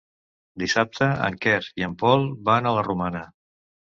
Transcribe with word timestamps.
Dissabte 0.61 1.09
en 1.25 1.35
Quer 1.43 1.59
i 1.83 1.85
en 1.89 1.93
Pol 2.03 2.25
van 2.49 2.69
a 2.71 2.75
la 2.79 2.87
Romana. 2.91 3.25